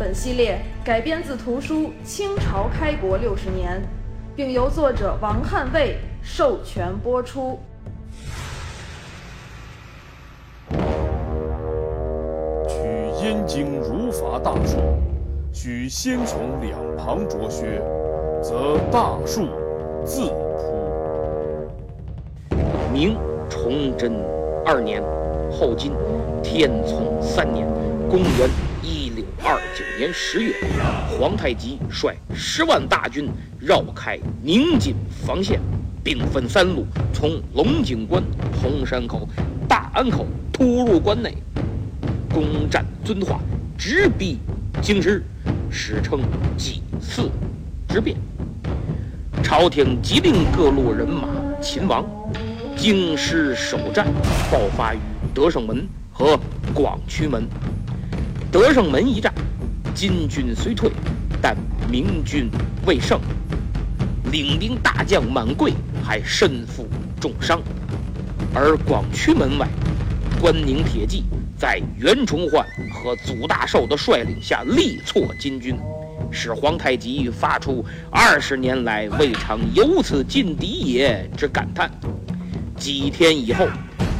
[0.00, 3.82] 本系列改编自图书《清朝开国六十年》，
[4.34, 7.60] 并由作者王汉卫授权播出。
[12.66, 12.78] 取
[13.22, 14.78] 燕京儒法大术，
[15.52, 17.82] 须先从两旁着削，
[18.42, 19.48] 则大树
[20.02, 21.68] 自朴。
[22.90, 23.18] 明
[23.50, 24.14] 崇祯
[24.64, 25.02] 二年，
[25.52, 25.92] 后金
[26.42, 27.68] 天聪三年，
[28.08, 28.48] 公元
[29.42, 30.54] 二九年十月，
[31.08, 34.94] 皇太极率十万大军绕开宁锦
[35.26, 35.58] 防线，
[36.04, 38.22] 兵分三路，从龙井关、
[38.60, 39.26] 红山口、
[39.66, 41.34] 大安口突入关内。
[42.32, 43.40] 攻占遵化，
[43.76, 44.38] 直逼
[44.80, 45.24] 京师，
[45.70, 46.20] 史称
[46.56, 47.30] 几次
[47.88, 48.16] 之变。
[49.42, 51.26] 朝廷急令各路人马
[51.60, 52.04] 勤王，
[52.76, 54.06] 京师首战
[54.50, 54.98] 爆发于
[55.34, 56.38] 德胜门和
[56.72, 57.48] 广渠门。
[58.52, 59.32] 德胜门一战，
[59.94, 60.90] 金军虽退，
[61.40, 61.56] 但
[61.88, 62.50] 明军
[62.84, 63.20] 未胜，
[64.32, 66.88] 领兵大将满贵还身负
[67.20, 67.62] 重伤。
[68.52, 69.68] 而广渠门外，
[70.40, 71.22] 关宁铁骑。
[71.56, 75.78] 在袁崇焕和祖大寿的率领下力挫金军，
[76.30, 81.88] 使皇太极发出二十年来未尝有此劲敌也之感叹。
[82.76, 83.68] 几天以后，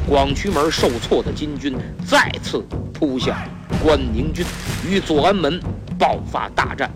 [0.08, 3.36] 广渠门受挫的金军再次扑向
[3.82, 4.44] 关宁军，
[4.88, 5.60] 与左安门
[5.98, 6.90] 爆发大战。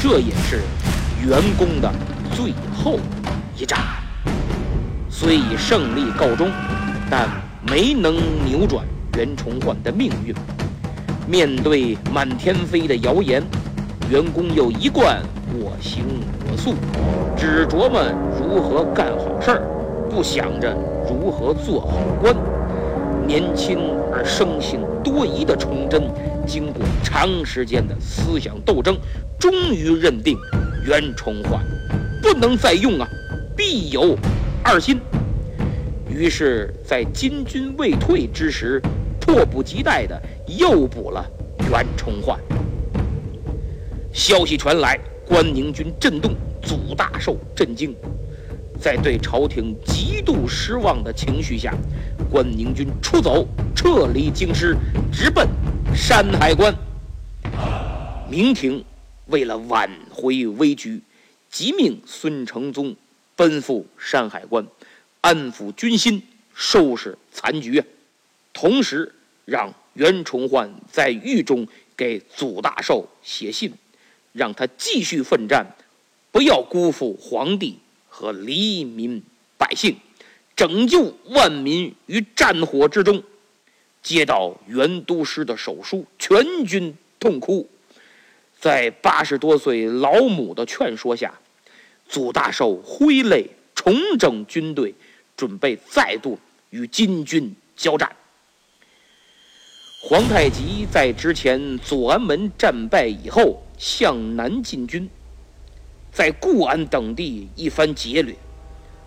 [0.00, 0.60] 这也是
[1.26, 1.90] 袁公的
[2.34, 2.98] 最后
[3.56, 3.78] 一战。
[5.08, 6.50] 虽以胜利告终，
[7.10, 7.28] 但
[7.66, 8.84] 没能扭转。
[9.16, 10.34] 袁崇焕的命运，
[11.26, 13.42] 面对满天飞的谣言，
[14.10, 15.22] 袁公又一贯
[15.54, 16.04] 我行
[16.50, 16.74] 我素，
[17.34, 18.04] 只琢磨
[18.38, 19.62] 如何干好事儿，
[20.08, 20.76] 不想着
[21.08, 22.34] 如何做好官。
[23.26, 23.78] 年轻
[24.12, 26.08] 而生性多疑的崇祯，
[26.46, 28.96] 经过长时间的思想斗争，
[29.38, 30.38] 终于认定
[30.86, 31.60] 袁崇焕
[32.22, 33.08] 不能再用啊，
[33.56, 34.16] 必有
[34.62, 35.00] 二心。
[36.08, 38.80] 于是，在金军未退之时，
[39.20, 41.26] 迫不及待地诱捕了
[41.68, 42.38] 袁崇焕。
[44.12, 47.92] 消息传来，关宁军震动，祖大寿震惊。
[48.80, 51.74] 在对朝廷极度失望的情绪下，
[52.30, 54.76] 关宁军出走，撤离京师，
[55.12, 55.48] 直奔
[55.94, 56.74] 山海关。
[58.28, 58.84] 明廷
[59.26, 61.00] 为了挽回危局，
[61.50, 62.94] 急命孙承宗
[63.34, 64.66] 奔赴山海关，
[65.20, 66.22] 安抚军心，
[66.54, 67.82] 收拾残局。
[68.52, 71.66] 同时，让袁崇焕在狱中
[71.96, 73.72] 给祖大寿写信，
[74.32, 75.66] 让他继续奋战，
[76.30, 77.78] 不要辜负皇帝
[78.16, 79.22] 和黎民
[79.58, 79.94] 百姓，
[80.56, 83.22] 拯救万民于战火之中。
[84.02, 87.68] 接到袁都师的手书，全军痛哭。
[88.58, 91.34] 在八十多岁老母的劝说下，
[92.08, 94.94] 祖大寿挥泪重整军队，
[95.36, 96.38] 准备再度
[96.70, 98.16] 与金军交战。
[100.00, 105.06] 皇太极在之前左安门战败以后，向南进军，
[106.16, 108.34] 在固安等地一番劫掠。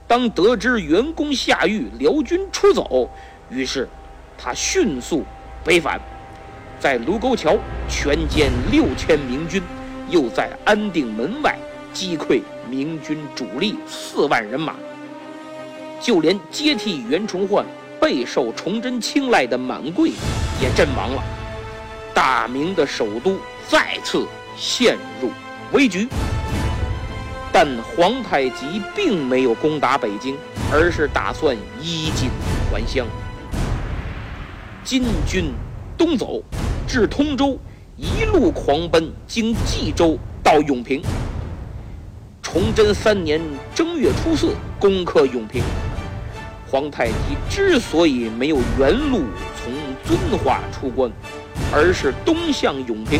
[0.08, 3.10] 当得知袁公下狱，辽军出走，
[3.50, 3.90] 于是
[4.38, 5.26] 他迅速
[5.64, 6.00] 北返，
[6.80, 7.58] 在卢沟桥
[7.90, 9.60] 全歼六千明军，
[10.08, 11.58] 又在安定门外
[11.92, 14.76] 击溃明军主力四万人马，
[16.00, 17.66] 就连接替袁崇焕。
[18.00, 20.12] 备受崇祯青睐的满贵
[20.62, 21.24] 也阵亡了，
[22.14, 24.26] 大明的首都再次
[24.56, 25.32] 陷入
[25.74, 26.08] 危局。
[27.52, 30.38] 但皇太极并没有攻打北京，
[30.72, 32.30] 而是打算衣锦
[32.72, 33.06] 还乡。
[34.84, 35.52] 金军
[35.98, 36.42] 东走，
[36.88, 37.58] 至通州，
[37.98, 41.02] 一路狂奔，经冀州到永平。
[42.42, 43.42] 崇祯三年
[43.76, 45.62] 正月初四，攻克永平。
[46.68, 47.14] 皇太极
[47.50, 49.24] 之所以没有原路
[49.58, 49.74] 从
[50.06, 51.12] 遵化出关，
[51.74, 53.20] 而是东向永平，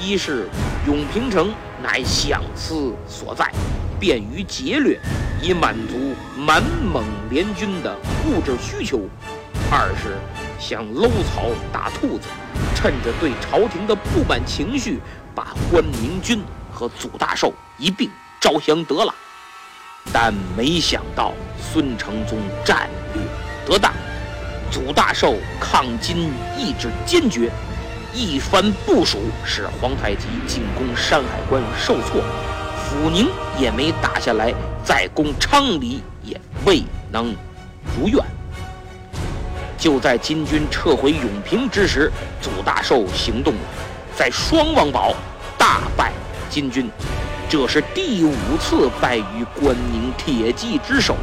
[0.00, 0.48] 一是
[0.86, 3.52] 永平城乃相思所在，
[4.00, 4.98] 便于劫掠，
[5.42, 7.96] 以满足满蒙联军的
[8.26, 8.98] 物质需求；
[9.70, 10.16] 二是
[10.58, 12.28] 想搂草打兔子，
[12.74, 15.00] 趁着对朝廷的不满情绪，
[15.34, 16.40] 把关宁军
[16.72, 19.14] 和祖大寿一并招降得了。
[20.12, 23.22] 但没想到孙承宗战略
[23.66, 23.92] 得当，
[24.70, 27.50] 祖大寿抗金意志坚决，
[28.16, 32.22] 一番部署使皇太极进攻山海关受挫，
[32.80, 33.28] 抚宁
[33.58, 36.82] 也没打下来，再攻昌黎也未
[37.12, 37.36] 能
[37.94, 38.18] 如愿。
[39.76, 42.10] 就在金军撤回永平之时，
[42.40, 43.60] 祖大寿行动了，
[44.16, 45.14] 在双王堡
[45.58, 46.10] 大败
[46.48, 46.90] 金军，
[47.50, 51.14] 这是第五次败于关宁铁骑之手。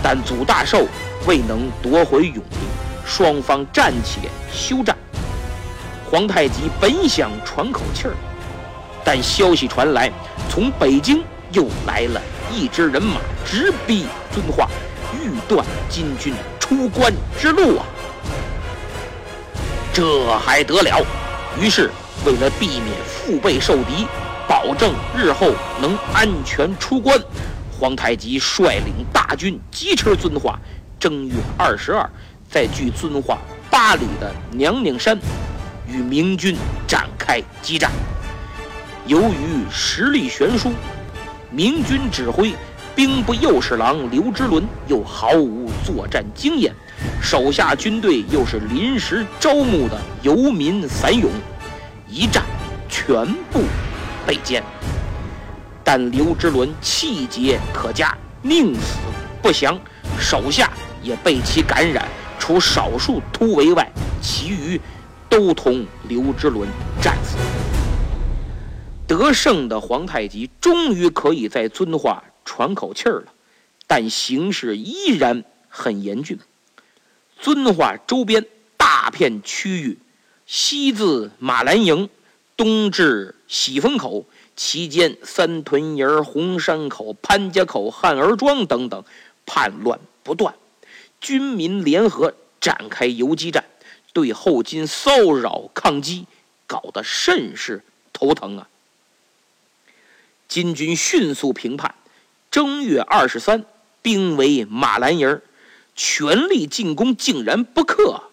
[0.00, 0.86] 但祖大寿
[1.26, 2.60] 未能夺回永平，
[3.04, 4.96] 双方暂且休战。
[6.12, 8.12] 皇太极本想喘口气儿，
[9.02, 10.12] 但消息传来，
[10.46, 12.20] 从北京又来了
[12.52, 13.16] 一支人马，
[13.46, 14.68] 直逼遵化，
[15.14, 16.34] 欲断金军。
[16.60, 17.10] 出关
[17.40, 17.86] 之路啊，
[19.90, 21.02] 这还得了？
[21.58, 21.90] 于是，
[22.26, 24.06] 为了避免腹背受敌，
[24.46, 27.18] 保证日后能安全出关，
[27.80, 30.60] 皇太极率领大军疾驰遵化。
[31.00, 32.06] 正月二十二，
[32.50, 33.38] 在距遵化
[33.70, 35.18] 八里的娘娘山，
[35.86, 36.56] 与明军
[36.86, 37.90] 展开激战。
[39.06, 40.72] 由于实力悬殊，
[41.50, 42.54] 明军指挥。
[42.94, 46.74] 兵部右侍郎刘之伦又毫无作战经验，
[47.22, 51.30] 手下军队又是临时招募的游民散勇，
[52.06, 52.44] 一战
[52.90, 53.62] 全部
[54.26, 54.62] 被歼。
[55.82, 58.98] 但刘之伦气节可嘉，宁死
[59.40, 59.80] 不降，
[60.18, 60.70] 手下
[61.02, 62.06] 也被其感染，
[62.38, 63.90] 除少数突围外，
[64.20, 64.78] 其余
[65.32, 66.68] 都同刘之伦
[67.00, 67.38] 战死。
[69.06, 72.22] 得胜的皇太极终于可以在遵化。
[72.44, 73.32] 喘口气儿了，
[73.86, 76.38] 但形势依然很严峻。
[77.38, 78.44] 遵化周边
[78.76, 79.98] 大片区域，
[80.44, 82.10] 西自马兰营，
[82.56, 84.26] 东至喜峰口，
[84.56, 89.02] 其间三屯营、红山口、潘家口、汉儿庄等等，
[89.46, 90.54] 叛乱不断。
[91.20, 93.64] 军民联合展开游击战，
[94.12, 96.26] 对后金骚扰抗击，
[96.66, 97.82] 搞得甚是
[98.12, 98.68] 头疼啊！
[100.48, 101.94] 金军迅速平叛。
[102.50, 103.64] 正月二十三，
[104.02, 105.40] 兵围马兰营，
[105.96, 108.24] 全力进攻，竟然不克。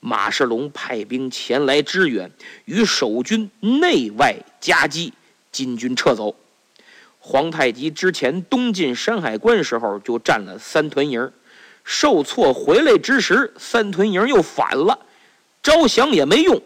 [0.00, 2.30] 马世龙派兵前来支援，
[2.64, 5.12] 与守军内外夹击，
[5.52, 6.34] 金军撤走。
[7.20, 11.30] 皇太极之前东进山海关时候就占了三屯营，
[11.90, 15.06] 受挫回来之时，三屯营又反了，
[15.62, 16.60] 招降也没用。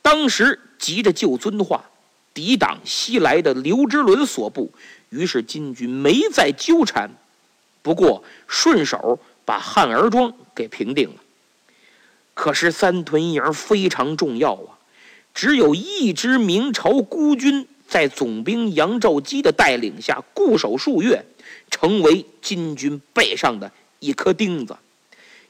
[0.00, 1.84] 当时急着救遵化，
[2.32, 4.72] 抵挡西来的刘之伦所部。
[5.10, 7.10] 于是金军没再纠缠，
[7.82, 11.16] 不过顺手把汉儿庄给平定了。
[12.32, 14.80] 可是三屯营非常重要啊，
[15.34, 21.22] 只有一支明朝孤军在总兵杨兆基的带领下固守数月，
[21.70, 23.70] 成为金军背上的
[24.02, 24.76] 一颗钉子。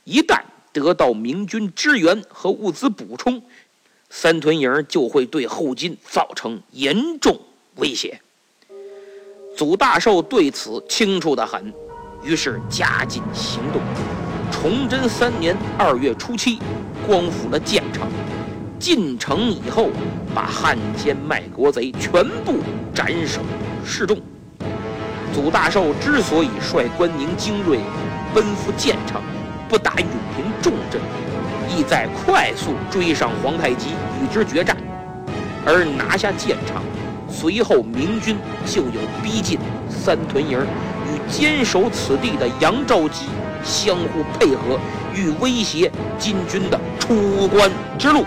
[0.05, 0.41] 一旦
[0.73, 3.43] 得到明军支援和物资补充，
[4.11, 7.41] 三屯营就会对后金造成严重
[7.77, 8.21] 威胁。
[9.57, 11.73] 祖大寿对此清楚的很，
[12.23, 13.81] 于是加紧行动。
[14.51, 16.59] 崇祯三年二月初七，
[17.07, 18.07] 光复了建城。
[18.79, 19.91] 进城以后，
[20.35, 22.59] 把汉奸卖国贼全部
[22.93, 23.41] 斩首
[23.85, 24.21] 示众。
[25.33, 27.79] 祖大寿之所以率关宁精锐
[28.35, 29.21] 奔赴建城，
[29.69, 31.01] 不打永平重镇，
[31.69, 33.91] 意在快速追上皇太极，
[34.23, 34.77] 与之决战，
[35.67, 36.83] 而拿下建城。
[37.29, 38.37] 随后，明军
[38.67, 39.59] 就有逼近
[39.89, 43.27] 三屯营，与坚守此地的杨兆基
[43.65, 44.79] 相互配合，
[45.15, 48.25] 欲威胁金军的出关之路。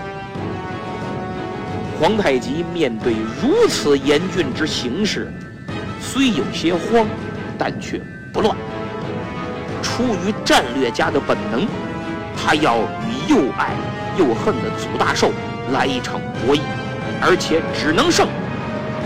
[2.00, 5.32] 皇太极面对如此严峻之形势，
[6.00, 7.06] 虽有些慌，
[7.56, 8.00] 但却
[8.32, 8.54] 不乱。
[9.82, 11.66] 出于战略家的本能，
[12.36, 13.74] 他要与又爱
[14.18, 15.30] 又恨的祖大寿
[15.72, 16.60] 来一场博弈，
[17.20, 18.28] 而且只能胜。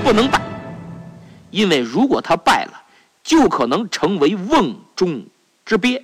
[0.03, 0.41] 不能败，
[1.50, 2.85] 因为如果他败了，
[3.23, 5.27] 就可能成为瓮中
[5.67, 6.03] 之鳖。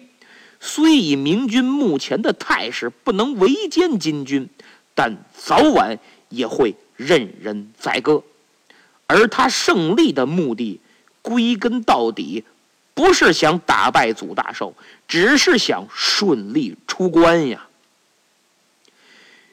[0.61, 4.51] 虽以明军目前的态势不能围歼金军，
[4.95, 8.23] 但早晚也会任人宰割。
[9.07, 10.81] 而他胜利的目的，
[11.23, 12.45] 归根到底，
[12.97, 14.75] 不是想打败祖大寿，
[15.07, 17.67] 只是想顺利出关呀。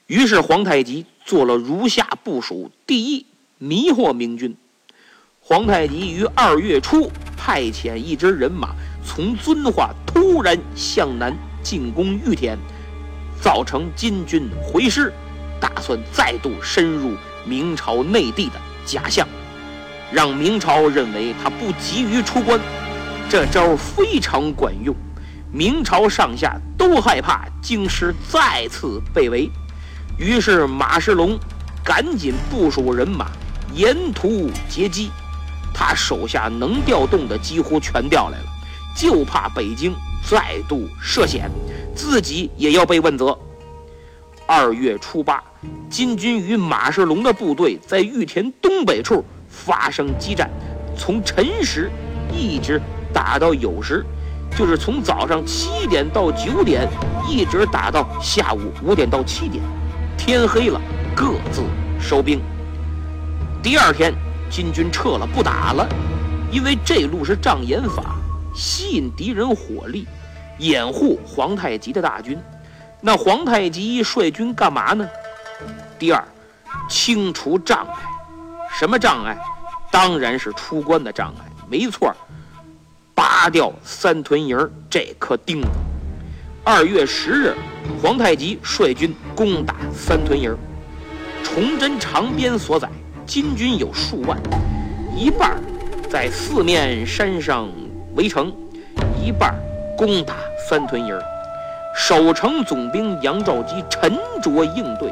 [0.08, 3.28] 于是皇太极做了如下部署：第一。
[3.60, 4.58] 迷惑明军，
[5.40, 12.58] 皇太极于二月初派遣一支人马从遵化突然向南进攻玉田，
[13.42, 15.14] 造成金军回师，
[15.62, 19.26] 打算再度深入明朝内地的假象，
[20.12, 22.60] 让明朝认为他不急于出关。
[23.30, 24.96] 这招非常管用，
[25.52, 29.50] 明朝上下都害怕京师再次被围，
[30.18, 31.38] 于是马世龙
[31.84, 33.32] 赶紧部署人马，
[33.74, 35.10] 沿途截击。
[35.74, 38.46] 他手下能调动的几乎全调来了，
[38.96, 41.50] 就怕北京再度涉险，
[41.96, 43.36] 自己也要被问责。
[44.46, 45.44] 二月初八，
[45.90, 50.48] 金军与马世龙的部队在玉田东北处发生激战，
[50.96, 51.90] 从辰时
[52.32, 52.80] 一直
[53.14, 54.04] 打到酉时，
[54.58, 56.90] 就是从早上七点到九点，
[57.30, 59.64] 一直打到下午五点到七点，
[60.18, 60.82] 天黑了
[61.16, 61.62] 各自
[62.00, 62.42] 收兵。
[63.62, 64.14] 第二天。
[64.50, 65.90] 金军撤了，不打了，
[66.52, 68.18] 因为这路是障眼法，
[68.54, 70.08] 吸引敌人火力，
[70.60, 72.38] 掩护皇太极的大军。
[73.02, 75.10] 那皇太极率军干嘛呢？
[75.98, 76.24] 第二，
[76.88, 77.96] 清除障碍。
[78.78, 79.36] 什么障碍？
[79.90, 81.52] 当然是出关的障碍。
[81.68, 82.16] 没错，
[83.16, 84.58] 拔掉三屯营
[84.90, 85.68] 这颗钉子。
[86.64, 87.54] 二月十日，
[88.02, 90.56] 皇太极率军攻打三屯营，
[91.44, 92.90] 崇祯长鞭所载。
[93.26, 94.38] 金军有数万，
[95.16, 95.58] 一半
[96.10, 97.70] 在四面山上
[98.16, 98.52] 围城，
[99.18, 99.56] 一半
[99.98, 100.36] 攻打
[100.70, 101.18] 三屯营。
[101.96, 105.10] 守城总兵杨兆基沉着应对，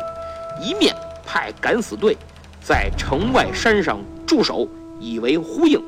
[0.61, 0.93] 一面
[1.25, 2.17] 派敢死队
[2.61, 4.67] 在城外山上驻守，
[4.99, 5.79] 以为呼应；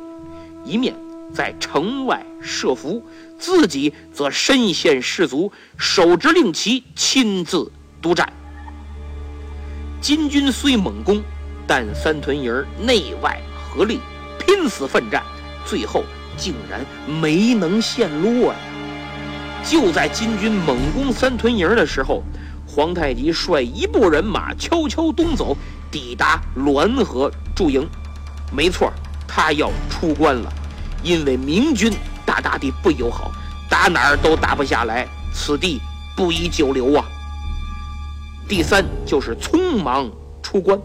[0.63, 0.93] 一面
[1.33, 3.03] 在城外设伏，
[3.37, 7.71] 自己则身先士卒，手执令旗，亲自
[8.01, 8.31] 督战。
[9.99, 11.23] 金军虽猛攻。
[11.65, 13.97] 但三屯营内外合力，
[14.37, 15.23] 拼死奋战，
[15.65, 16.03] 最后
[16.35, 16.85] 竟然
[17.21, 18.55] 没能陷落呀！
[19.63, 22.21] 就在金军猛攻三屯营的时候，
[22.67, 25.55] 皇太极率一部人马悄悄东走，
[25.89, 27.87] 抵达滦河驻营。
[28.51, 28.91] 没错，
[29.25, 30.51] 他要出关了，
[31.03, 31.93] 因为明军
[32.25, 33.31] 大大的不友好，
[33.69, 35.81] 打哪儿都打不下来，此地
[36.15, 37.05] 不宜久留啊！
[38.47, 40.09] 第三就是匆忙
[40.41, 40.79] 出关。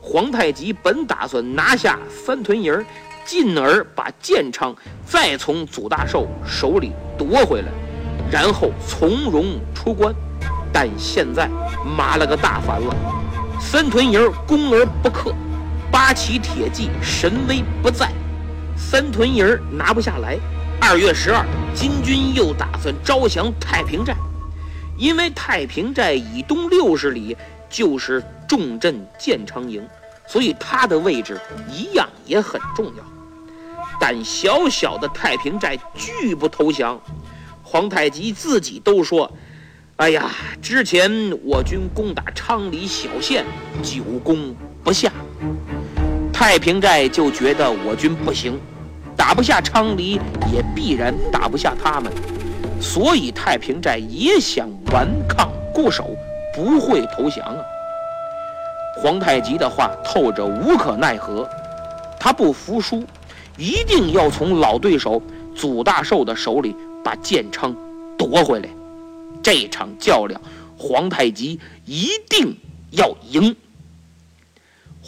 [0.00, 2.84] 皇太极本打算拿下三屯营，
[3.24, 7.68] 进而把建昌再从祖大寿手里夺回来，
[8.30, 10.14] 然后从容出关。
[10.72, 11.48] 但现在
[11.96, 12.94] 麻了个大烦了，
[13.58, 15.34] 三屯营攻而不克，
[15.90, 18.12] 八旗铁骑神威不在，
[18.76, 20.38] 三屯营拿不下来。
[20.80, 24.14] 二月十二，金军又打算招降太平寨，
[24.96, 27.36] 因为太平寨以东六十里
[27.70, 29.86] 就是重镇建昌营。
[30.28, 31.40] 所以他的位置
[31.70, 33.04] 一样也很重要，
[34.00, 37.00] 但小小的太平寨拒不投降。
[37.62, 39.32] 皇太极自己都说
[39.94, 40.28] ：“哎呀，
[40.60, 41.10] 之前
[41.44, 43.46] 我军攻打昌黎小县，
[43.84, 44.52] 久攻
[44.82, 45.12] 不下，
[46.38, 48.60] 太平寨就觉得我军不行，
[49.16, 50.20] 打不下昌黎，
[50.52, 52.12] 也必然打不下他们，
[52.78, 56.14] 所以太平寨也想顽抗固守，
[56.54, 57.56] 不会投降啊。”
[59.00, 61.48] 皇太极的话透着无可奈何，
[62.20, 63.02] 他不服输，
[63.56, 65.22] 一定要从老对手
[65.54, 67.74] 祖大寿的手里把建昌
[68.18, 68.68] 夺回来。
[69.42, 70.38] 这场较量，
[70.76, 72.54] 皇太极一定
[72.90, 73.56] 要赢。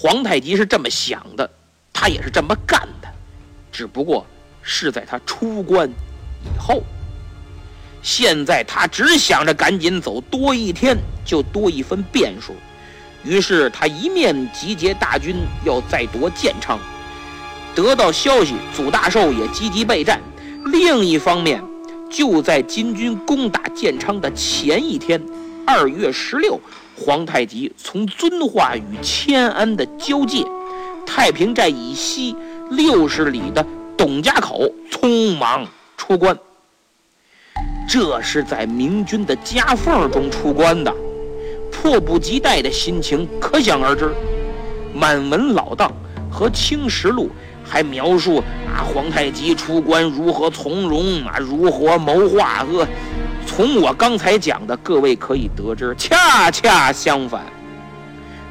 [0.00, 1.50] 皇太极是这么想的，
[1.92, 3.08] 他也是这么干的，
[3.72, 4.24] 只不过
[4.62, 5.90] 是在他出关
[6.44, 6.84] 以后。
[8.00, 12.54] 现在他只想着赶紧走，多一天就多一分变数。
[13.24, 16.78] 于是他一面集结大军要再夺建昌，
[17.74, 20.20] 得到消息，祖大寿也积极备战。
[20.66, 21.60] 另一方面，
[22.08, 25.20] 就在金军攻打建昌的前一天，
[25.66, 26.60] 二月十六，
[26.98, 30.44] 皇太极从遵化与迁安的交界，
[31.06, 32.34] 太平寨以西
[32.70, 33.64] 六十里的
[33.96, 36.36] 董家口匆忙出关。
[37.88, 40.94] 这是在明军的夹缝中出关的。
[41.70, 44.12] 迫不及待的心情可想而知。
[44.92, 45.92] 满文老档
[46.30, 47.30] 和青石录
[47.62, 52.66] 还描述啊，皇太极出关如何从容啊，如何谋划。
[52.72, 52.86] 呃，
[53.48, 57.42] 从我刚才讲的，各位可以得知，恰恰相反。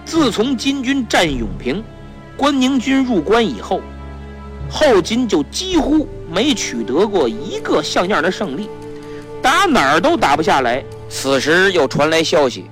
[0.04, 1.84] 自从金军占永平，
[2.36, 3.80] 关宁军入关以后，
[4.70, 8.68] 后金就几乎没取得过一个像样的胜利，
[9.42, 10.84] 打哪儿都打不下来。
[11.08, 12.66] 此时又传来消息。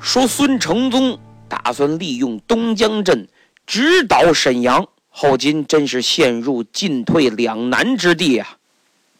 [0.00, 3.28] 说孙承宗打算利用东江镇
[3.66, 8.56] 直捣沈阳，后金真是陷入进退两难之地啊！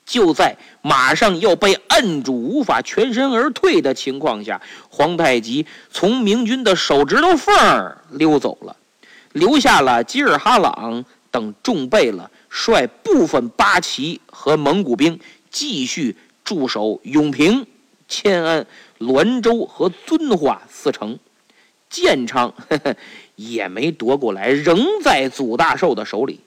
[0.06, 8.76] 就在马上要被摁住、无法全身而退的情况下，皇太极从明军的手指头缝儿溜走了，
[9.32, 15.18] 留下了吉尔哈朗等重备了，率部分八旗和蒙古兵
[15.50, 17.66] 继续驻守永平、
[18.08, 18.64] 迁安、
[19.00, 21.18] 滦州和遵化四城。
[21.88, 22.96] 建昌呵呵
[23.36, 26.40] 也没夺过来，仍在祖大寿的手里。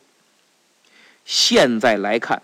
[1.26, 2.42] 现在来看，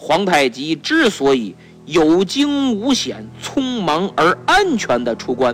[0.00, 5.52] 皇太极之所以有惊无险、匆忙而安全的出关，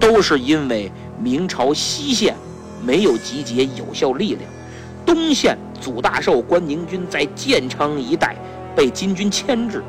[0.00, 0.90] 都是因为
[1.22, 2.34] 明朝西线
[2.84, 4.42] 没有集结有效力量，
[5.06, 8.36] 东线祖大寿、关宁军在建昌一带
[8.74, 9.80] 被金军牵制。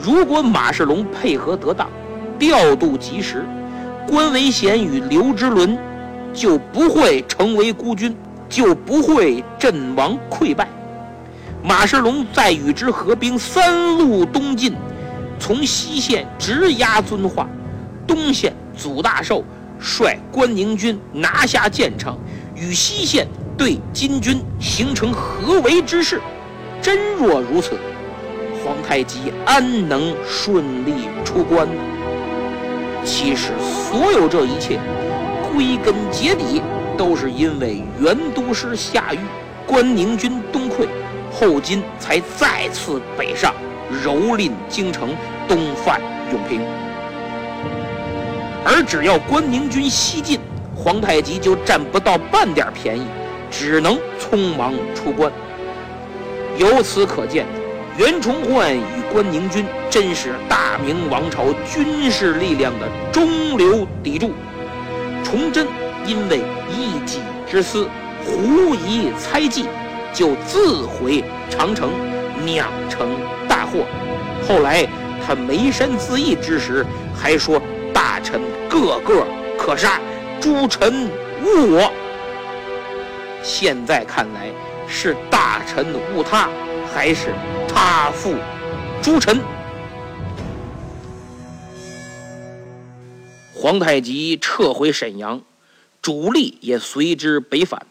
[0.00, 1.90] 如果马世龙配合得当，
[2.38, 3.44] 调度及时。
[4.06, 5.76] 关维贤与刘之伦
[6.32, 8.16] 就不会成为孤军，
[8.48, 10.68] 就不会阵亡溃败。
[11.62, 14.74] 马世龙再与之合兵，三路东进，
[15.38, 17.48] 从西线直压遵化，
[18.06, 19.44] 东线祖大寿
[19.78, 22.16] 率关宁军拿下建昌，
[22.54, 26.20] 与西线对金军形成合围之势。
[26.80, 27.76] 真若如此，
[28.64, 31.68] 皇太极安能顺利出关？
[33.04, 34.78] 其实，所有这一切，
[35.52, 36.62] 归根结底
[36.96, 39.18] 都是因为元都师下狱，
[39.66, 40.67] 关宁军东，
[41.38, 43.54] 后金才再次北上，
[44.04, 45.14] 蹂躏京城，
[45.46, 46.00] 东犯
[46.32, 46.60] 永平。
[48.64, 50.40] 而只要关宁军西进，
[50.74, 53.06] 皇太极就占不到半点便宜，
[53.52, 55.30] 只能匆忙出关。
[56.56, 57.46] 由此可见。
[57.96, 64.30] 袁崇焕与关宁军真是大明王朝军事力量的中流砥柱。
[65.24, 65.66] 崇祯
[66.06, 66.40] 因为
[66.70, 67.18] 一己
[67.50, 67.88] 之私，
[68.24, 69.66] 狐疑猜忌，
[70.12, 71.90] 就自毁长城，
[72.44, 73.08] 酿成
[73.48, 73.86] 大祸。
[74.46, 74.86] 后来
[75.26, 76.84] 他眉山自缢之时，
[77.14, 77.60] 还说
[77.92, 79.26] 大臣个个
[79.58, 80.00] 可杀，
[80.40, 81.08] 诸臣
[81.44, 81.92] 误我。
[83.42, 84.50] 现在看来，
[84.88, 86.48] 是大臣误他，
[86.92, 87.34] 还是？
[87.68, 88.34] 他负
[89.00, 89.40] 诸臣，
[93.54, 95.40] 皇太极撤回沈阳，
[96.02, 97.86] 主力也随之北返，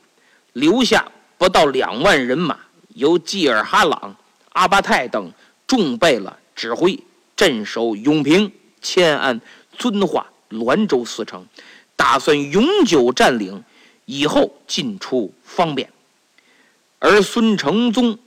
[0.53, 1.05] 留下
[1.37, 2.57] 不到两万人马，
[2.95, 4.15] 由济尔哈朗、
[4.53, 5.31] 阿巴泰等
[5.67, 6.99] 重备了指挥，
[7.35, 9.39] 镇守永平、迁安、
[9.77, 11.45] 遵化、滦州四城，
[11.95, 13.63] 打算永久占领，
[14.05, 15.91] 以后进出方便。
[16.99, 18.17] 而孙承宗。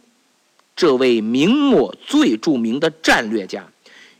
[0.76, 3.66] 这位明末最著名的战略家，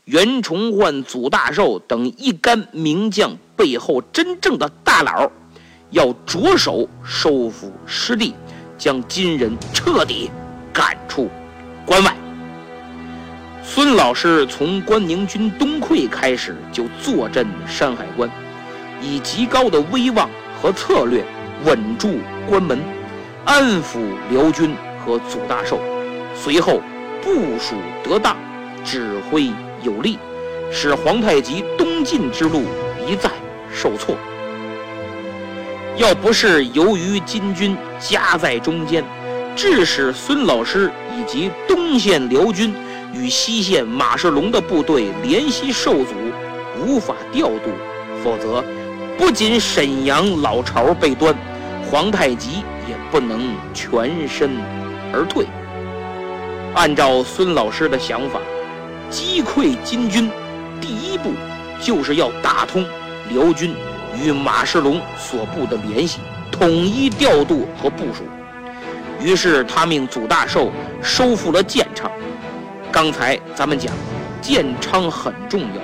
[0.05, 5.31] 袁崇焕、祖大寿等一干名将背后真正的大佬，
[5.89, 8.35] 要着手收复失地，
[8.81, 10.31] 将金人彻底
[10.73, 11.29] 赶出
[11.85, 12.11] 关外。
[13.63, 18.27] 孙老师从关宁军东溃开始就坐镇山海关，
[18.99, 20.27] 以极高的威望
[20.59, 21.23] 和策略
[21.63, 22.17] 稳住
[22.49, 22.79] 关门，
[23.45, 23.99] 安抚
[24.31, 25.79] 辽军和祖大寿。
[26.35, 26.81] 随后
[27.21, 28.35] 部署得当，
[28.83, 29.51] 指挥
[29.83, 30.17] 有力，
[30.71, 32.63] 使皇太极东进之路
[33.07, 33.29] 一再
[33.71, 34.15] 受挫。
[36.01, 39.05] 要不是由于金军夹在中间，
[39.55, 42.73] 致使孙老师以及东线辽军
[43.13, 46.15] 与西线马世龙的部队联系受阻，
[46.79, 47.69] 无法调度，
[48.23, 48.63] 否则
[49.15, 51.35] 不仅沈阳老巢被端，
[51.87, 54.49] 皇太极也不能全身
[55.13, 55.45] 而退。
[56.73, 58.39] 按照孙老师的想法，
[59.11, 60.31] 击溃金军，
[60.81, 61.31] 第一步
[61.79, 62.83] 就是要打通
[63.29, 63.75] 辽军
[64.15, 66.19] 与马世龙所部的联系，
[66.51, 68.23] 统一调度和部署。
[69.19, 70.71] 于是他命祖大寿
[71.01, 72.09] 收复了建昌。
[72.91, 73.93] 刚才咱们讲，
[74.41, 75.81] 建昌很重要，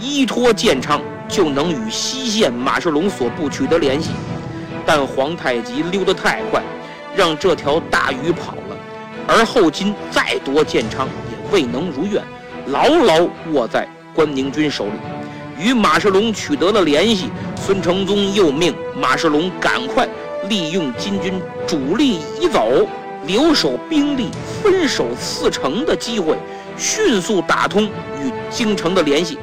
[0.00, 4.10] 依托建昌就能与西线马世龙所部取得联系。
[4.86, 6.62] 但皇太极溜得太快，
[7.14, 8.76] 让这条大鱼跑了。
[9.28, 12.22] 而后金再夺建昌也未能如愿，
[12.66, 14.92] 牢牢握在关宁军手里，
[15.62, 17.30] 与马世龙取得了联系。
[17.56, 20.08] 孙承宗又命马世龙赶快
[20.48, 22.86] 利用金军主力已走、
[23.26, 26.36] 留守兵力分守四城的机会，
[26.76, 29.38] 迅速打通与京城的联系，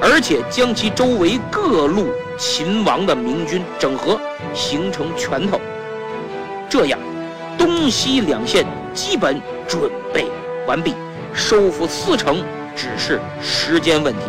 [0.00, 4.20] 而且将其周围各路秦王的明军整合，
[4.52, 5.60] 形成拳头。
[6.68, 6.98] 这样，
[7.56, 8.66] 东西两线。
[8.94, 10.26] 基本准备
[10.68, 10.94] 完毕，
[11.32, 12.44] 收复四城
[12.76, 14.20] 只是时间问题。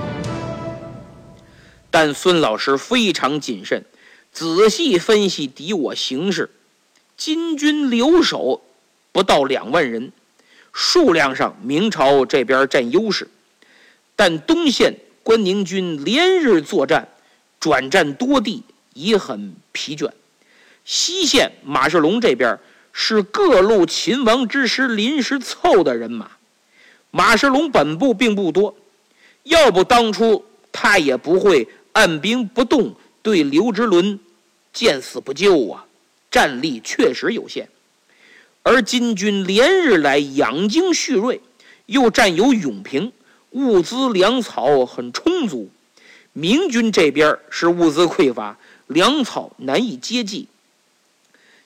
[1.98, 3.86] 但孙老师非常谨慎，
[4.34, 6.50] 仔细分析敌我形势。
[7.16, 8.62] 金军留守
[9.14, 10.12] 不到两万人，
[10.74, 13.30] 数量上明朝这边占优势，
[14.14, 17.08] 但东线关宁军连日作战，
[17.62, 20.12] 转战多地，已很疲倦。
[20.84, 22.60] 西线马世龙这边
[22.92, 26.30] 是各路秦王之师临时凑的人马，
[27.12, 28.76] 马世龙本部并不多，
[29.44, 34.20] 要不当初他也不会按兵不动，对刘之伦
[34.74, 35.86] 见死不救啊！
[36.30, 37.70] 战力确实有限，
[38.64, 41.40] 而金军连日来养精蓄锐，
[41.86, 43.14] 又占有永平，
[43.52, 45.70] 物资粮草很充足。
[46.34, 50.50] 明军这边是物资匮乏，粮草难以接济。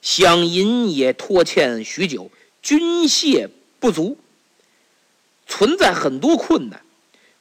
[0.03, 2.29] 饷银也拖欠许久，
[2.61, 4.15] 军械不足，
[5.47, 6.79] 存在很多困难。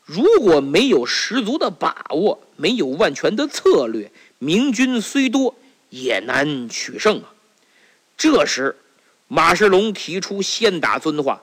[0.08, 5.54] 如果没有十足的把握，没有万全的策略，明军虽多
[5.90, 7.34] 也难取胜啊。
[8.16, 8.74] 这时，
[9.26, 11.42] 马世龙提出先打遵化，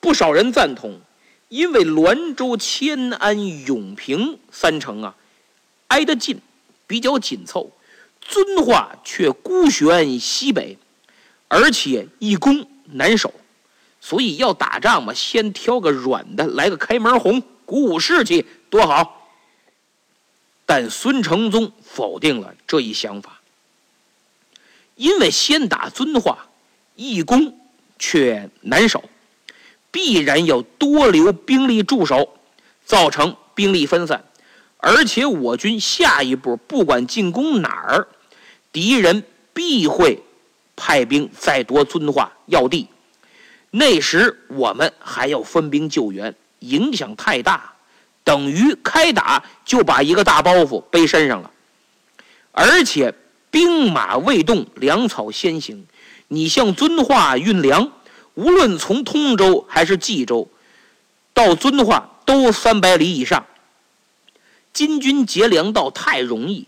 [0.00, 1.02] 不少人赞同，
[1.50, 5.14] 因为滦州、迁安、永平三城啊，
[5.88, 6.40] 挨得近，
[6.86, 7.70] 比较紧凑。
[8.22, 10.78] 遵化却孤悬西北，
[11.48, 13.34] 而且易攻难守，
[14.00, 17.42] 所以要打仗嘛，先挑个软的，来个开门红，
[17.72, 19.30] 鼓舞士气，多好。
[20.66, 23.40] 但孙承宗否定了这一想法，
[24.94, 26.48] 因为先打遵化，
[26.96, 27.58] 易攻
[27.98, 29.08] 却难守，
[29.90, 32.36] 必然要多留兵力驻守，
[32.84, 34.22] 造成兵力分散。
[34.76, 38.06] 而且我军下一步不管进攻哪儿，
[38.70, 40.22] 敌人必会
[40.76, 42.88] 派兵再夺遵化要地。
[43.70, 47.74] 那时我们还要分兵救援，影响太大，
[48.24, 51.50] 等于开打就把一个大包袱背身上了。
[52.50, 53.14] 而且
[53.50, 55.86] 兵马未动，粮草先行。
[56.28, 57.92] 你向遵化运粮，
[58.34, 60.48] 无论从通州还是冀州，
[61.34, 63.44] 到遵化都三百里以上。
[64.72, 66.66] 金军劫粮道太容易，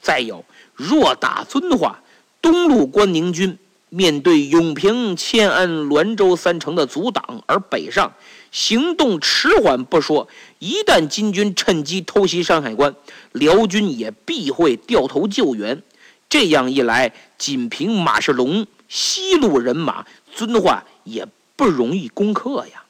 [0.00, 2.02] 再有若打遵化，
[2.40, 3.58] 东路关宁军
[3.94, 8.14] 面对永平、迁安、滦州三城的阻挡而北上，
[8.50, 10.26] 行动迟缓不说，
[10.60, 12.94] 一旦金军趁机偷袭山海关，
[13.32, 15.82] 辽军也必会掉头救援。
[16.30, 22.84] 这样一来，仅凭马世龙西路人马，遵化也不容易攻克呀。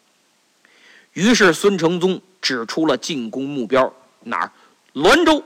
[1.15, 3.93] 于是孙承宗指出了进攻目标。
[4.23, 4.53] 哪儿？
[4.95, 5.43] 滦州。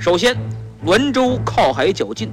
[0.00, 0.36] 首先，
[0.84, 2.28] 滦州靠海较近，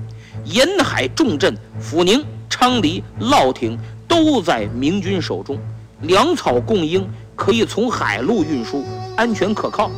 [0.45, 3.77] 沿海重镇阜宁、昌黎、乐亭
[4.07, 5.57] 都在明军手中，
[6.01, 8.83] 粮草供应可以从海路运输，
[9.15, 9.89] 安全可靠。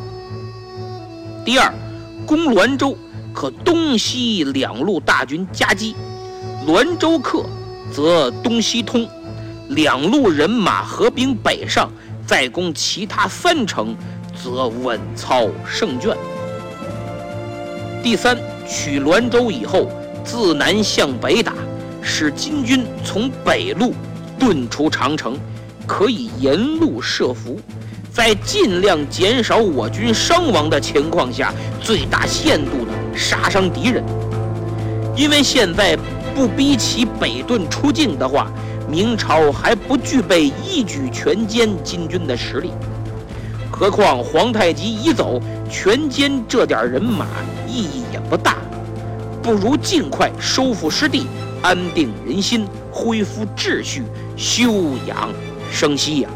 [1.44, 1.74] 第二，
[2.26, 2.98] 攻滦州
[3.34, 5.96] 可东西两路大军夹击，
[6.68, 7.46] 滦州克，
[7.92, 9.08] 则东西通，
[9.70, 11.92] 两路人马合兵北上，
[12.26, 13.96] 再攻其他三城。
[14.36, 16.18] 则稳操胜券。
[18.02, 18.36] 第三，
[18.68, 19.88] 取滦州以后，
[20.24, 21.54] 自南向北打，
[22.02, 23.94] 使金军从北路
[24.40, 25.38] 遁出长城，
[25.86, 27.60] 可以沿路设伏，
[28.12, 34.04] 在尽量减少我军伤亡的情况下，最大限度的杀伤敌人。
[35.16, 35.98] 因为现在
[36.34, 38.52] 不逼其北遁出境的话，
[38.90, 42.72] 明朝还不具备一举全歼金军的实力。
[43.70, 47.26] 何况皇太极已走，全歼这点人马
[47.68, 48.58] 意义也不大，
[49.44, 51.28] 不如尽快收复失地，
[51.62, 54.02] 安定人心，恢复秩序，
[54.38, 55.34] 休养
[55.70, 56.30] 生息呀。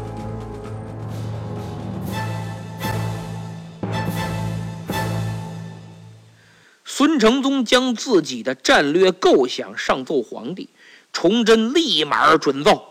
[6.84, 10.68] 孙承宗将自己的战略构想上奏皇帝，
[11.10, 12.84] 崇祯立马准奏。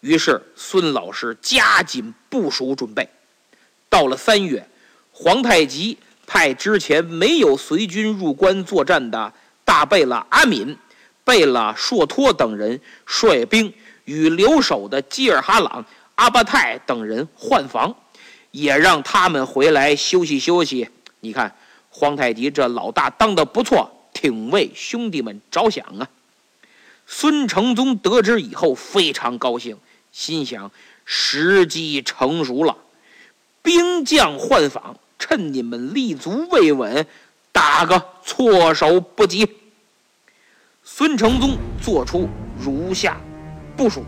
[0.00, 3.08] 于是孙老师加紧部署准备。
[3.88, 4.66] 到了三月，
[5.12, 9.32] 皇太极派之前没有随军入关作战的
[9.64, 10.76] 大贝勒阿敏、
[11.24, 13.72] 贝勒硕托等人率兵
[14.04, 17.94] 与留守的基尔哈朗、阿巴泰等人换防，
[18.50, 20.88] 也让他们回来休息休息。
[21.20, 21.56] 你看，
[21.88, 26.08] 皇太极这老大当的不错，挺为兄弟们着想啊！
[27.06, 29.78] 孙承宗得知以后非常高兴，
[30.12, 30.70] 心想
[31.04, 32.76] 时机成熟了。
[33.62, 37.06] 兵将换防，趁你们立足未稳，
[37.54, 39.48] 打个措手不及。
[40.82, 43.16] 孙承宗做出如下
[43.76, 44.04] 部署：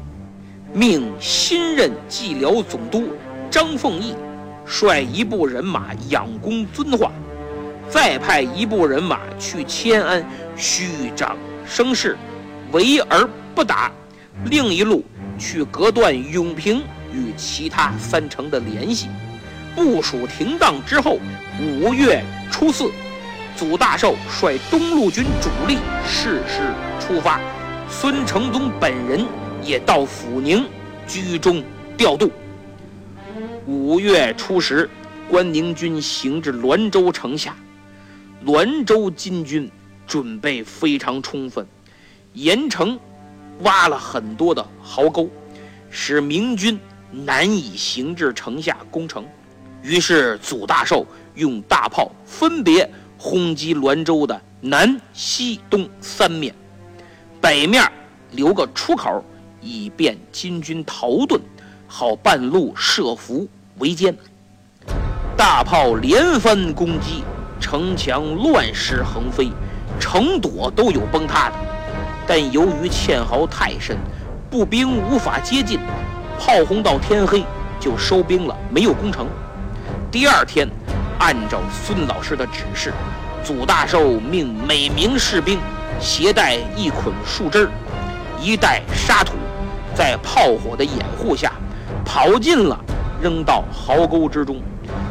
[0.73, 3.09] 命新任蓟辽总督
[3.49, 4.17] 张凤义
[4.67, 7.13] 率一部人马仰攻遵化，
[7.89, 12.19] 再派一部人马去迁安虚张声势，
[12.73, 13.93] 围而不打；
[14.51, 15.05] 另一路
[15.39, 16.83] 去隔断永平
[17.13, 19.07] 与其他三城的联系。
[19.77, 21.19] 部署停当之后，
[21.61, 22.91] 五月初四，
[23.57, 26.61] 祖大寿率东路军主力誓师
[27.01, 27.41] 出发，
[27.89, 29.25] 孙承宗本人
[29.63, 30.69] 也到抚宁
[31.09, 31.65] 居中
[31.97, 32.31] 调度。
[33.67, 34.89] 五月初十，
[35.31, 37.57] 关宁军行至滦州城下，
[38.45, 39.71] 滦州金军
[40.07, 41.67] 准备非常充分，
[42.35, 42.99] 盐城
[43.61, 45.31] 挖了很多的壕沟，
[45.89, 46.79] 使明军
[47.11, 49.25] 难以行至城下攻城。
[49.83, 56.55] 于是，祖大寿用大炮分别轰击滦州的南、西、东三面，
[57.41, 57.91] 北面
[58.33, 59.25] 留个出口，
[59.61, 61.41] 以便金军逃遁，
[61.87, 63.49] 好半路设伏
[63.79, 64.15] 围歼。
[65.37, 67.23] 大炮连番攻击，
[67.61, 69.51] 城墙乱石横飞，
[69.99, 71.57] 城垛都有崩塌的。
[72.27, 73.97] 但由于堑壕太深，
[74.51, 75.79] 步兵无法接近，
[76.39, 77.45] 炮轰到天黑
[77.79, 79.27] 就收兵了，没有攻城。
[80.11, 80.69] 第二天，
[81.19, 82.93] 按照孙老师的指示，
[83.43, 85.59] 祖大寿命每名士兵
[85.99, 87.69] 携带一捆树枝、
[88.41, 89.35] 一袋沙土，
[89.95, 91.53] 在炮火的掩护下
[92.05, 92.79] 跑进了，
[93.21, 94.61] 扔到壕沟之中。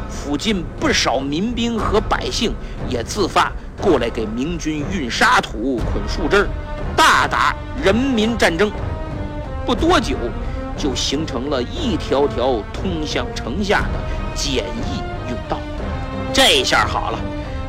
[0.08, 2.52] 附近不少民兵和百姓
[2.88, 6.48] 也自发过来给明军运沙土、捆树枝，
[6.96, 8.70] 大打人民战争。
[9.64, 10.16] 不多久，
[10.76, 13.98] 就形成了一条条通向城下的。
[14.34, 15.02] 简易，
[16.36, 17.18] 这下好了，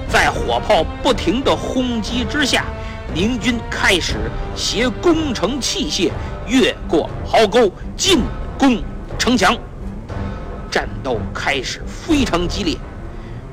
[0.09, 2.65] 在火炮不停的轰击之下，
[3.13, 6.11] 明军开始携攻城器械
[6.47, 8.19] 越过壕沟进
[8.59, 8.83] 攻
[9.17, 9.55] 城墙。
[10.69, 12.77] 战斗开始非常激烈，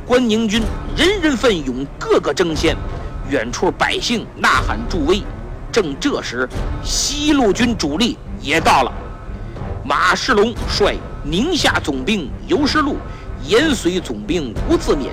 [0.04, 0.60] 关宁军
[0.96, 2.76] 人人奋勇，个个争先，
[3.30, 5.22] 远处百姓呐喊助威。
[5.70, 6.48] 正这时，
[6.82, 8.92] 西路军主力也到了，
[9.84, 10.96] 马世龙率。
[11.26, 12.98] 宁夏总兵尤世禄、
[13.46, 15.08] 延绥总兵吴自勉、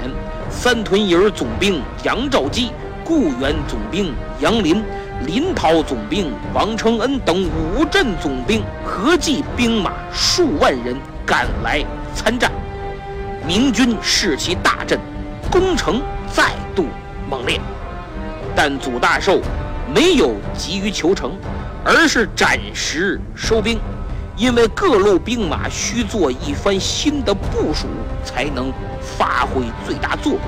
[0.50, 2.72] 三屯营总兵杨兆基、
[3.04, 4.82] 固原总兵杨林、
[5.26, 11.84] 临洮总兵王承恩等五镇总兵合计兵马数万人赶来
[12.16, 12.50] 参战。
[13.46, 14.98] 明军士气大振，
[15.52, 16.86] 攻城再度
[17.30, 17.60] 猛烈。
[18.56, 19.42] 但祖大寿
[19.94, 21.34] 没有急于求成，
[21.84, 23.78] 而是暂时收兵。
[24.42, 27.86] 因为各路兵马需做一番新的部署，
[28.26, 30.42] 才能发挥最大作用。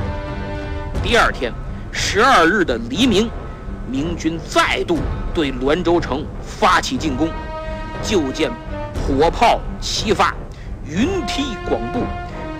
[1.03, 1.53] 第二天，
[1.91, 3.29] 十二日的黎明，
[3.87, 4.97] 明军再度
[5.31, 7.29] 对滦州城发起进攻。
[8.01, 8.49] 就见
[8.95, 10.33] 火炮齐发，
[10.89, 11.99] 云梯广布，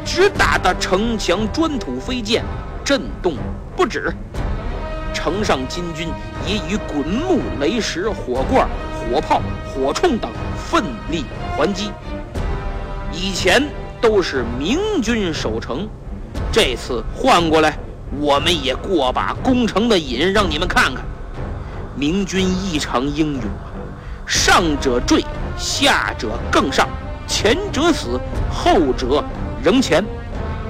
[0.06, 2.44] 直打的城墙砖土飞溅，
[2.86, 3.34] 震动
[3.76, 4.14] 不止。
[5.16, 6.10] 城上金军
[6.46, 8.70] 也以滚木、雷石、火罐、
[9.14, 10.32] 火炮、火铳等。
[10.56, 11.24] 奋力
[11.56, 11.92] 还击，
[13.12, 13.64] 以前
[14.02, 15.88] 都是明军守城，
[16.52, 17.78] 这次换过来，
[18.20, 21.06] 我们也过把攻城的瘾，让你们看看。
[21.96, 23.70] 明军异常英勇啊，
[24.26, 25.24] 上者坠，
[25.60, 26.90] 下者更上，
[27.28, 28.20] 前者死，
[28.52, 29.24] 后者
[29.64, 30.04] 仍前。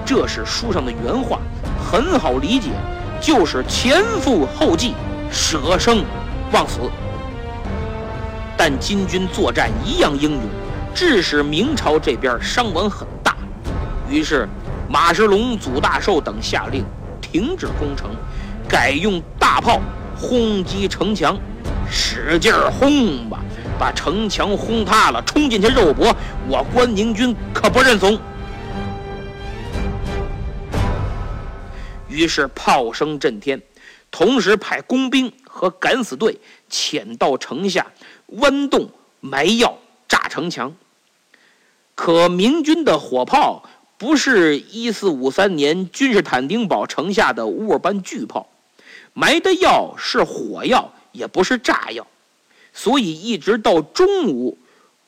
[0.06, 1.39] 这是书上的原话，
[1.79, 2.71] 很好理解，
[3.21, 4.95] 就是前赴后继，
[5.32, 6.03] 舍生
[6.51, 6.82] 忘死。
[8.57, 10.41] 但金军作战一样英勇，
[10.93, 13.35] 致使明朝这边伤亡很大。
[14.09, 14.47] 于是
[14.89, 16.85] 马世龙、祖大寿等下令
[17.21, 18.11] 停止攻城，
[18.67, 19.81] 改用大炮
[20.15, 21.37] 轰击城墙，
[21.89, 23.39] 使劲轰吧，
[23.79, 26.15] 把城墙轰塌了，冲进去肉搏！
[26.47, 28.19] 我关宁军可不认怂。
[32.07, 33.59] 于是炮声震天，
[34.11, 36.39] 同时派工兵和敢死队
[36.69, 37.87] 潜到城下。
[38.38, 40.74] 剜洞埋药炸城墙，
[41.93, 43.63] 可明军的火炮
[43.98, 48.50] 不是一四五三年君士坦丁堡城下的乌尔班巨炮，
[49.13, 52.08] 埋的药是火药，也不是炸药，
[52.74, 54.58] 所以一直到中午，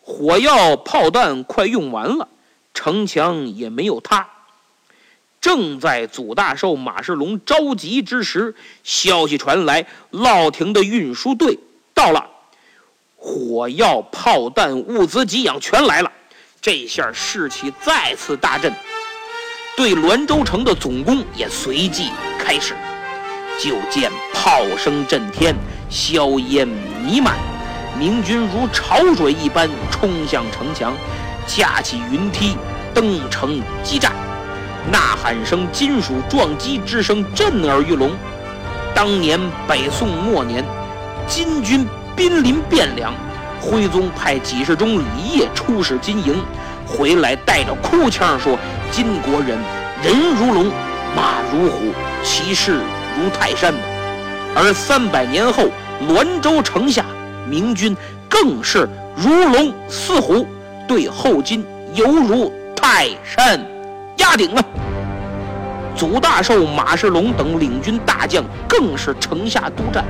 [0.02, 2.30] 火药炮弹快用完了，
[2.74, 4.30] 城墙也没有塌。
[5.42, 11.60] 正在祖大寿、马世龙着急之时，消息传来，烙亭的运输队
[11.94, 12.32] 到了。
[13.28, 16.12] 火药、炮弹、物资给养全来了，
[16.62, 18.72] 这下士气再次大振，
[19.76, 22.76] 对滦州城的总攻也随即开始。
[23.60, 25.56] 就见炮声震天，
[25.90, 26.68] 硝烟
[27.04, 27.36] 弥漫，
[27.98, 30.94] 明军如潮水一般冲向城墙，
[31.48, 32.56] 架起云梯
[32.94, 34.12] 登城激战，
[34.92, 38.12] 呐喊声、金属撞击之声震耳欲聋。
[38.94, 40.64] 当年北宋末年，
[41.28, 41.88] 金军。
[42.16, 43.14] 濒临汴梁，
[43.60, 46.42] 徽宗派几十中李业出使金营，
[46.88, 48.58] 回来带着哭腔说
[48.90, 49.58] ：“金国人
[50.02, 50.72] 人如龙，
[51.16, 51.92] 马如虎，
[52.24, 52.76] 其势
[53.18, 53.74] 如泰山。”
[54.56, 55.66] 而三百年后，
[56.08, 57.04] 滦州城下，
[57.50, 57.96] 明军
[58.30, 60.48] 更是如龙似虎，
[60.88, 63.60] 对后金犹如泰山
[64.18, 64.64] 压顶啊！
[65.98, 70.06] 祖大寿、马世龙等领军大将更是城下督战，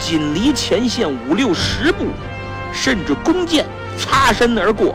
[0.00, 2.06] 仅离前线五六十步。
[2.72, 3.66] 甚至弓箭
[3.98, 4.94] 擦身而过，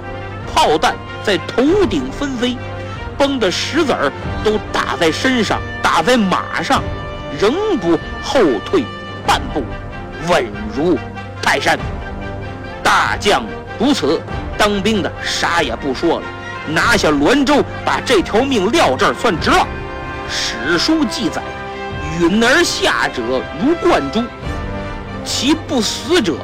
[0.54, 2.58] 炮弹在头顶纷飞，
[3.18, 4.10] 崩的石子儿
[4.46, 6.82] 都打在身上，打在马上，
[7.38, 8.86] 仍不后退
[9.28, 9.62] 半步，
[10.30, 10.98] 稳如
[11.42, 11.78] 泰山。
[12.82, 13.44] 大将
[13.78, 14.22] 如此，
[14.58, 16.26] 当兵的啥也不说了，
[16.70, 19.68] 拿下滦州，把这条命撂这儿算值了。
[20.30, 21.42] 史书记载
[22.22, 23.22] ：“允而下者
[23.62, 24.24] 如贯珠，
[25.26, 26.36] 其不死者。”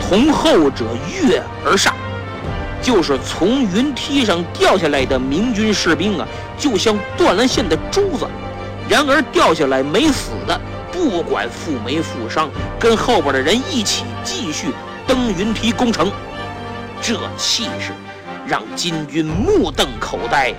[0.00, 1.94] 同后者跃而上，
[2.80, 6.26] 就是从云梯上掉下来的明军士兵啊，
[6.58, 8.26] 就像断了线的珠子。
[8.88, 10.58] 然而掉下来没死的，
[10.90, 14.70] 不管负没负伤，跟后边的人一起继续
[15.06, 16.10] 登云梯攻城。
[17.00, 17.92] 这气势
[18.46, 20.52] 让金军目瞪口呆，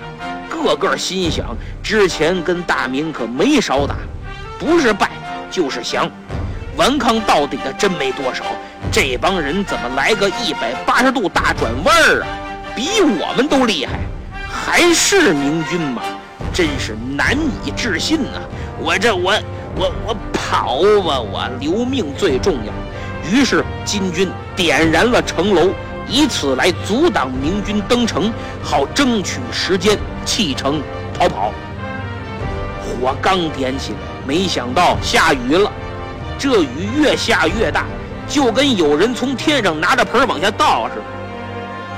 [0.48, 3.96] 个个心想：之前跟大明可没少打，
[4.58, 5.10] 不是败
[5.50, 6.10] 就是降，
[6.76, 8.44] 顽抗到底的真没多少。
[8.92, 12.28] 这帮人怎么来个一百八十度大转弯儿啊？
[12.76, 14.00] 比我们都厉害，
[14.48, 16.02] 还是明军吗？
[16.52, 18.38] 真是难以置信呐！
[18.78, 19.32] 我这我
[19.74, 22.72] 我我跑吧，我留命最重要。
[23.28, 25.70] 于是金军点燃了城楼，
[26.08, 28.32] 以此来阻挡明军登城，
[28.62, 30.80] 好争取时间弃城
[31.18, 31.52] 逃跑。
[32.82, 35.72] 火刚点起来，没想到下雨了，
[36.38, 37.86] 这雨越下越大。
[38.26, 41.02] 就跟有人从天上拿着盆往下倒似的，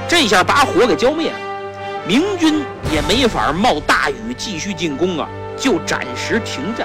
[0.09, 1.38] 这下把火给浇灭了。
[2.05, 6.85] 明军也没法冒大雨继续进攻啊，就暂时停战。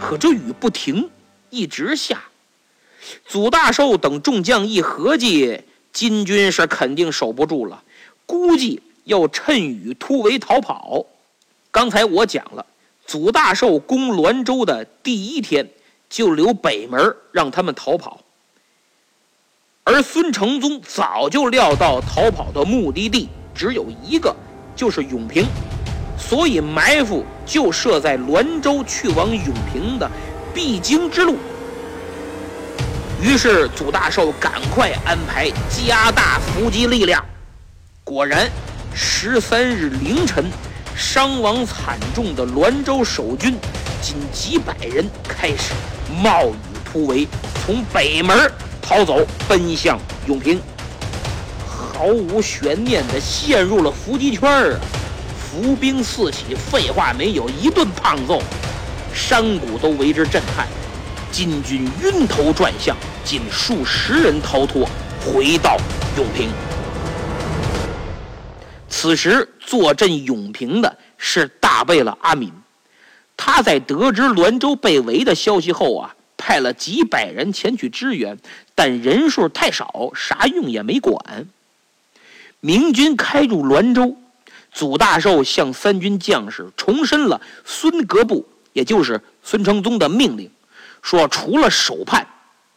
[0.00, 1.10] 可这雨不停，
[1.50, 2.18] 一直下。
[3.26, 5.62] 祖大寿等众将一合计，
[5.92, 7.82] 金军是肯定守不住了，
[8.24, 11.04] 估计要趁雨突围逃跑。
[11.70, 12.64] 刚才我讲了，
[13.08, 15.68] 祖大寿攻滦州的第一天。
[16.10, 18.20] 就留北门让他们逃跑，
[19.84, 24.34] 而孙承宗早就料到逃跑的目的地只有一个，
[24.74, 25.44] 就是永平，
[26.18, 30.10] 所以埋伏就设在滦州去往永平的
[30.54, 31.36] 必经之路。
[33.22, 37.22] 于是祖大寿赶快安排加大伏击力量，
[38.02, 38.50] 果然
[38.94, 40.46] 十三日凌晨，
[40.98, 43.54] 伤亡惨重的滦州守军
[44.02, 45.72] 仅几百人开始。
[46.20, 47.28] 冒雨突围，
[47.64, 48.50] 从北门
[48.82, 50.60] 逃走，奔向永平，
[51.64, 54.80] 毫无悬念地陷入了伏击圈儿啊！
[55.38, 58.42] 伏兵四起，废话没有，一顿胖揍，
[59.14, 60.66] 山谷都为之震撼。
[61.30, 64.88] 金军晕头转向，仅数十人逃脱，
[65.24, 65.76] 回到
[66.16, 66.50] 永平。
[68.88, 72.50] 此时坐镇永平的是大贝勒阿敏。
[73.36, 78.38] 他在得知滦州被围的消息后啊，派了几百人前去支援，
[78.74, 81.46] 但人数太少，啥用也没管。
[82.60, 84.16] 明军开入滦州，
[84.72, 90.50] 祖大寿向三军将士重申了孙阁部，也就是孙承宗的命令，
[91.02, 92.26] 说除了首叛，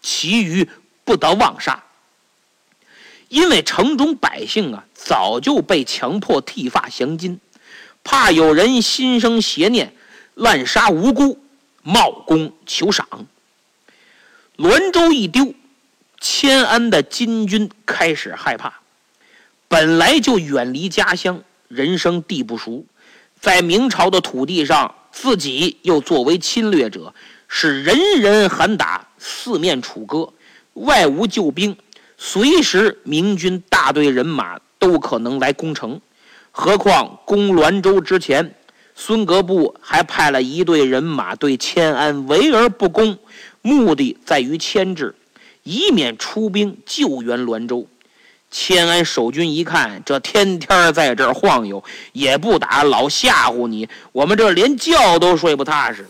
[0.01, 0.67] 其余
[1.05, 1.81] 不得妄杀。
[3.31, 7.39] 因为城中百姓啊，早就被强迫剃发降金，
[8.03, 9.93] 怕有人心生邪念。
[10.33, 11.39] 滥杀无辜，
[11.81, 13.07] 冒功求赏。
[14.57, 15.53] 滦州一丢，
[16.19, 18.81] 迁安的金军开始害怕。
[19.69, 22.85] 本来就远离家乡，人生地不熟，
[23.39, 27.13] 在明朝的土地上，自己又作为侵略者，
[27.47, 30.33] 是人人喊打，四面楚歌，
[30.73, 31.77] 外无救兵，
[32.23, 35.99] 随时明军大队人马都可能来攻城。
[36.51, 38.53] 何况攻滦州之前。
[38.93, 43.17] 孙阁部还派了一队人马对迁安围而不攻，
[43.63, 45.15] 目的在于牵制，
[45.63, 47.87] 以免出兵救援滦州。
[48.51, 56.05] 迁安守军一看，这天天在这儿晃悠，也不打，老吓唬你，我们这连觉都睡不踏实。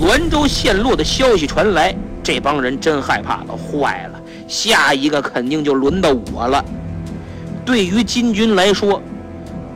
[0.00, 4.20] 滦州陷落的消息传来，这帮人真害怕了，坏了，
[4.50, 6.62] 下一个肯定就轮到我了。
[7.64, 9.00] 对于金军来说，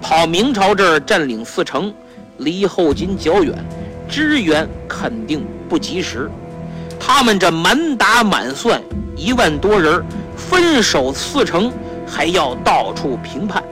[0.02, 1.94] 跑明朝这儿占领四城。
[2.38, 3.54] 离后金较远，
[4.08, 6.28] 支援肯定不及时。
[6.98, 8.82] 他们这满打满算
[9.16, 10.04] 一万多人，
[10.36, 11.72] 分守四城，
[12.04, 13.62] 还要到处评判。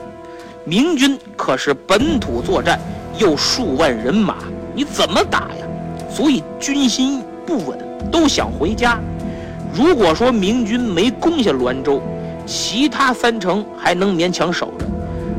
[0.63, 2.79] 明军可是本土作战，
[3.17, 4.37] 又数万人马，
[4.73, 5.67] 你怎么打呀？
[6.09, 7.77] 所以军心不稳，
[8.09, 8.97] 都想回家。
[9.73, 12.01] 如果说明军没攻下滦州，
[12.45, 14.85] 其他三城还能勉强守着。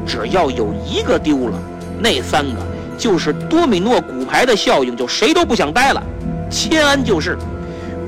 [0.05, 1.59] 只要有一个丢了，
[2.01, 2.61] 那三个
[2.99, 6.03] 就是多米诺骨牌的效应，就谁都不想待了。
[6.51, 7.39] 迁安就是，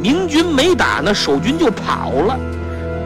[0.01, 2.39] 明军没打呢，守军就跑了。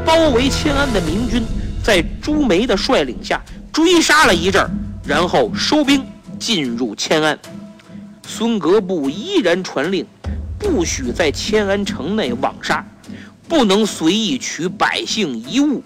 [0.05, 1.43] 包围迁安的明军，
[1.85, 3.41] 在朱梅的率领下
[3.71, 4.71] 追杀了一阵儿，
[5.05, 6.03] 然后收兵
[6.39, 7.39] 进入迁安。
[8.27, 10.07] 孙阁部依然传令，
[10.59, 12.85] 不许在迁安城内网杀，
[13.51, 15.82] 不能随意取百姓遗物。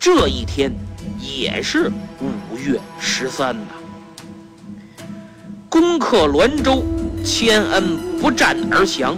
[0.00, 0.74] 这一天
[1.20, 3.66] 也是五月十三呐。
[5.68, 6.82] 攻克滦州，
[7.22, 7.84] 迁安
[8.18, 9.14] 不战而降，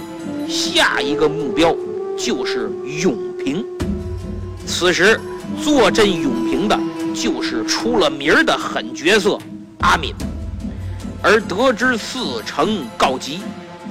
[0.49, 1.73] 下一个目标
[2.19, 2.69] 就是
[3.01, 3.65] 永平。
[4.67, 5.21] 此时
[5.63, 6.77] 坐镇永平的，
[7.15, 9.39] 就是出了名的狠角色
[9.79, 10.13] 阿敏。
[11.23, 13.39] 而得知四城告急，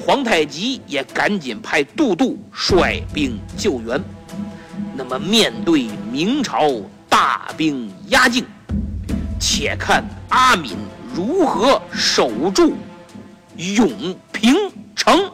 [0.05, 3.99] 皇太极也赶紧派杜杜率兵救援。
[4.95, 6.69] 那么，面对明朝
[7.09, 8.45] 大兵压境，
[9.39, 10.77] 且看阿敏
[11.15, 12.73] 如何守住
[13.57, 14.53] 永平
[14.95, 15.27] 城。